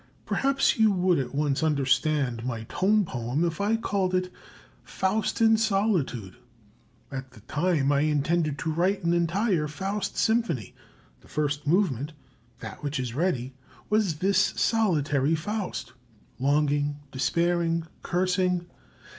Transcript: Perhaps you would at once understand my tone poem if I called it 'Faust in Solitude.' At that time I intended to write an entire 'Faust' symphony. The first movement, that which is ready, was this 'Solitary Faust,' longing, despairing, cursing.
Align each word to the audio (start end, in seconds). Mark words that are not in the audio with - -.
Perhaps 0.25 0.79
you 0.79 0.91
would 0.91 1.19
at 1.19 1.35
once 1.35 1.61
understand 1.61 2.43
my 2.43 2.63
tone 2.63 3.05
poem 3.05 3.45
if 3.45 3.61
I 3.61 3.75
called 3.75 4.15
it 4.15 4.33
'Faust 4.83 5.41
in 5.41 5.57
Solitude.' 5.57 6.37
At 7.11 7.29
that 7.33 7.47
time 7.47 7.91
I 7.91 7.99
intended 7.99 8.57
to 8.57 8.71
write 8.73 9.03
an 9.03 9.13
entire 9.13 9.67
'Faust' 9.67 10.17
symphony. 10.17 10.73
The 11.19 11.27
first 11.27 11.67
movement, 11.67 12.13
that 12.61 12.81
which 12.81 12.99
is 12.99 13.13
ready, 13.13 13.53
was 13.91 14.15
this 14.15 14.39
'Solitary 14.55 15.35
Faust,' 15.35 15.93
longing, 16.39 16.97
despairing, 17.11 17.85
cursing. 18.01 18.65